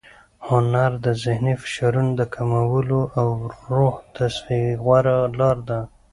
[0.47, 3.43] هنر د ذهني فشارونو د کمولو او د
[3.75, 5.79] روح د تصفیې غوره لار ده.